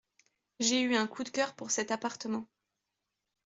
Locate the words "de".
1.23-1.29